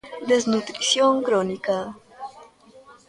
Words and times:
Desnutrición 0.29 1.13
crónica. 1.21 1.77